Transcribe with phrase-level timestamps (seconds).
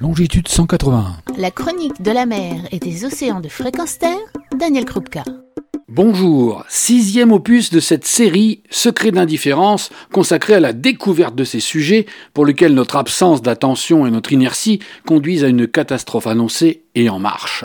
[0.00, 1.16] Longitude 181.
[1.38, 4.16] La chronique de la mer et des océans de fréquence terre,
[4.56, 5.24] Daniel Krupka.
[5.88, 12.06] Bonjour, sixième opus de cette série Secret d'indifférence consacrée à la découverte de ces sujets
[12.32, 17.18] pour lesquels notre absence d'attention et notre inertie conduisent à une catastrophe annoncée et en
[17.18, 17.64] marche.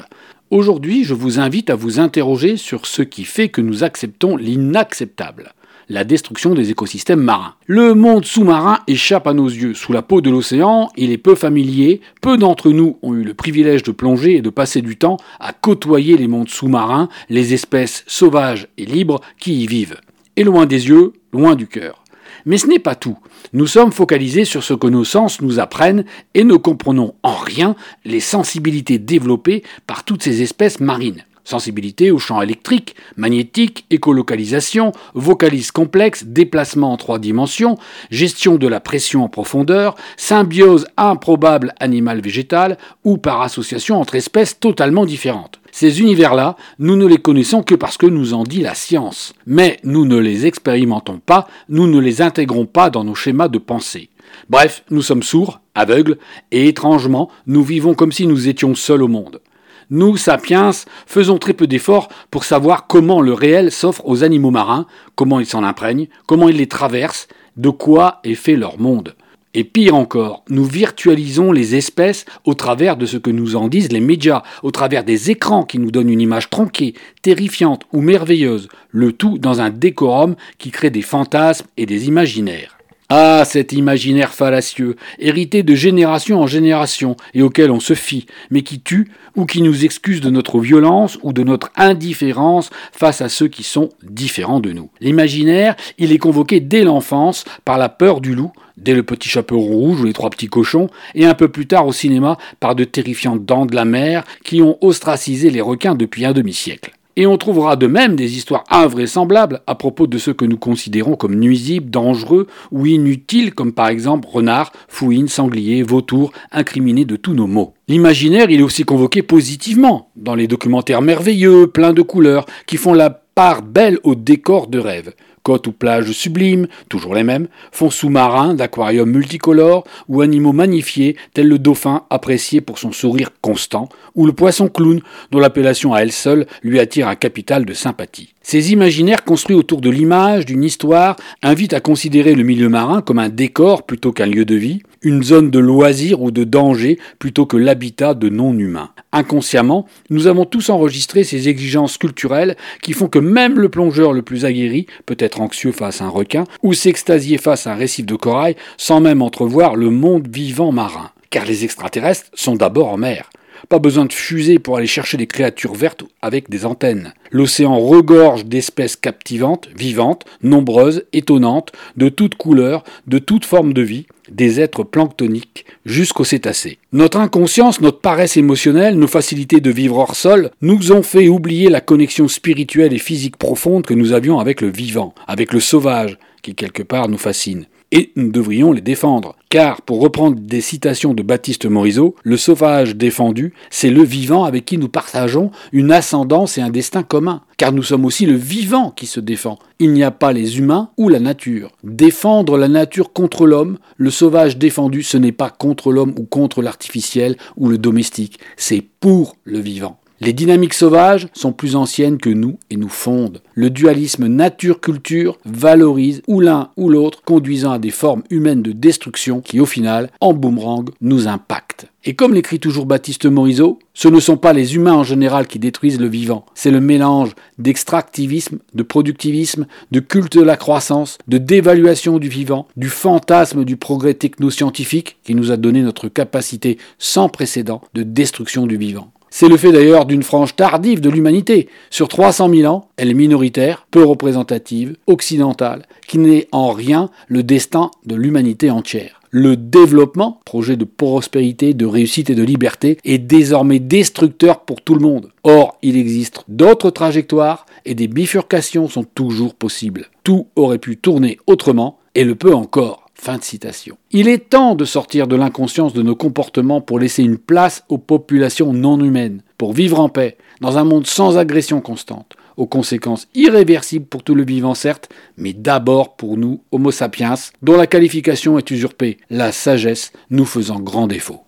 [0.50, 5.54] Aujourd'hui, je vous invite à vous interroger sur ce qui fait que nous acceptons l'inacceptable
[5.90, 7.56] la destruction des écosystèmes marins.
[7.66, 9.74] Le monde sous-marin échappe à nos yeux.
[9.74, 12.02] Sous la peau de l'océan, il est peu familier.
[12.22, 15.54] Peu d'entre nous ont eu le privilège de plonger et de passer du temps à
[15.54, 19.98] côtoyer les mondes sous-marins, les espèces sauvages et libres qui y vivent.
[20.36, 22.04] Et loin des yeux, loin du cœur.
[22.46, 23.18] Mais ce n'est pas tout.
[23.54, 27.76] Nous sommes focalisés sur ce que nos sens nous apprennent et ne comprenons en rien
[28.06, 31.24] les sensibilités développées par toutes ces espèces marines.
[31.44, 37.78] Sensibilité au champ électrique, magnétique, écolocalisation, vocalise complexe, déplacement en trois dimensions,
[38.12, 45.06] gestion de la pression en profondeur, symbiose improbable animal-végétal ou par association entre espèces totalement
[45.06, 45.60] différentes.
[45.72, 49.34] Ces univers-là, nous ne les connaissons que parce que nous en dit la science.
[49.48, 53.58] Mais nous ne les expérimentons pas, nous ne les intégrons pas dans nos schémas de
[53.58, 54.10] pensée.
[54.50, 56.18] Bref, nous sommes sourds, aveugles,
[56.52, 59.42] et étrangement, nous vivons comme si nous étions seuls au monde.
[59.90, 60.72] Nous, sapiens,
[61.06, 65.46] faisons très peu d'efforts pour savoir comment le réel s'offre aux animaux marins, comment ils
[65.46, 69.16] s'en imprègnent, comment ils les traversent, de quoi est fait leur monde.
[69.56, 73.92] Et pire encore, nous virtualisons les espèces au travers de ce que nous en disent
[73.92, 78.68] les médias, au travers des écrans qui nous donnent une image tronquée, terrifiante ou merveilleuse,
[78.90, 82.78] le tout dans un décorum qui crée des fantasmes et des imaginaires.
[83.16, 88.64] Ah, cet imaginaire fallacieux, hérité de génération en génération et auquel on se fie, mais
[88.64, 93.30] qui tue ou qui nous excuse de notre violence ou de notre indifférence face à
[93.30, 94.90] ceux qui sont différents de nous.
[95.00, 99.60] L'imaginaire, il est convoqué dès l'enfance par la peur du loup, dès le petit chapeau
[99.60, 102.84] rouge ou les trois petits cochons, et un peu plus tard au cinéma par de
[102.84, 106.92] terrifiantes dents de la mer qui ont ostracisé les requins depuis un demi-siècle.
[107.16, 111.16] Et on trouvera de même des histoires invraisemblables à propos de ceux que nous considérons
[111.16, 117.34] comme nuisibles, dangereux ou inutiles, comme par exemple renards, fouines, sangliers, vautours, incriminés de tous
[117.34, 117.74] nos maux.
[117.88, 122.94] L'imaginaire, il est aussi convoqué positivement, dans les documentaires merveilleux, pleins de couleurs, qui font
[122.94, 127.90] la part belle au décor de rêve côtes ou plages sublimes, toujours les mêmes, fonds
[127.90, 134.26] sous-marins d'aquariums multicolores ou animaux magnifiés tels le dauphin apprécié pour son sourire constant, ou
[134.26, 138.34] le poisson clown dont l'appellation à elle seule lui attire un capital de sympathie.
[138.46, 143.20] Ces imaginaires construits autour de l'image, d'une histoire, invitent à considérer le milieu marin comme
[143.20, 147.46] un décor plutôt qu'un lieu de vie, une zone de loisir ou de danger plutôt
[147.46, 148.90] que l'habitat de non-humains.
[149.14, 154.24] Inconsciemment, nous avons tous enregistré ces exigences culturelles qui font que même le plongeur le
[154.24, 158.16] plus aguerri peut anxieux face à un requin ou s'extasier face à un récif de
[158.16, 161.12] corail sans même entrevoir le monde vivant marin.
[161.30, 163.30] Car les extraterrestres sont d'abord en mer.
[163.70, 167.14] Pas besoin de fusée pour aller chercher des créatures vertes avec des antennes.
[167.32, 174.06] L'océan regorge d'espèces captivantes, vivantes, nombreuses, étonnantes, de toutes couleurs, de toutes formes de vie,
[174.30, 176.78] des êtres planctoniques jusqu'aux cétacés.
[176.92, 181.70] Notre inconscience, notre paresse émotionnelle, nos facilités de vivre hors sol nous ont fait oublier
[181.70, 186.18] la connexion spirituelle et physique profonde que nous avions avec le vivant, avec le sauvage,
[186.42, 189.36] qui quelque part nous fascine et nous devrions les défendre.
[189.50, 194.66] Car, pour reprendre des citations de Baptiste Morisot, le sauvage défendu, c'est le vivant avec
[194.66, 197.44] qui nous partageons une ascendance et un destin commun.
[197.58, 199.60] Car nous sommes aussi le vivant qui se défend.
[199.78, 201.72] Il n'y a pas les humains ou la nature.
[201.84, 206.64] Défendre la nature contre l'homme, le sauvage défendu, ce n'est pas contre l'homme ou contre
[206.64, 210.00] l'artificiel ou le domestique, c'est pour le vivant.
[210.24, 213.42] Les dynamiques sauvages sont plus anciennes que nous et nous fondent.
[213.56, 219.42] Le dualisme nature-culture valorise ou l'un ou l'autre, conduisant à des formes humaines de destruction
[219.42, 221.88] qui, au final, en boomerang, nous impactent.
[222.06, 225.60] Et comme l'écrit toujours Baptiste Morisot, ce ne sont pas les humains en général qui
[225.60, 231.38] détruisent le vivant, c'est le mélange d'extractivisme, de productivisme, de culte de la croissance, de
[231.38, 237.30] dévaluation du vivant, du fantasme du progrès technoscientifique qui nous a donné notre capacité sans
[237.30, 239.13] précédent de destruction du vivant.
[239.36, 241.68] C'est le fait d'ailleurs d'une frange tardive de l'humanité.
[241.90, 247.42] Sur 300 000 ans, elle est minoritaire, peu représentative, occidentale, qui n'est en rien le
[247.42, 249.22] destin de l'humanité entière.
[249.32, 254.94] Le développement, projet de prospérité, de réussite et de liberté, est désormais destructeur pour tout
[254.94, 255.32] le monde.
[255.44, 260.12] Or, il existe d'autres trajectoires et des bifurcations sont toujours possibles.
[260.24, 263.03] Tout aurait pu tourner autrement et le peut encore.
[263.24, 263.98] Fin de citation.
[264.12, 267.98] Il est temps de sortir de l'inconscience de nos comportements pour laisser une place aux
[267.98, 273.30] populations non humaines, pour vivre en paix, dans un monde sans agression constante, aux conséquences
[273.34, 278.58] irréversibles pour tout le vivant certes, mais d'abord pour nous, Homo sapiens, dont la qualification
[278.58, 281.44] est usurpée, la sagesse nous faisant grand défaut.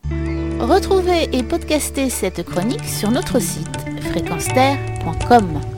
[0.62, 3.68] Retrouvez et podcastez cette chronique sur notre site
[4.00, 5.75] fréquenceterre.com.